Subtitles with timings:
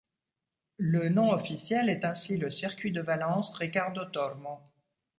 [0.77, 4.57] Le nom officiel est ainsi le Circuit de Valence Ricardo Tormo.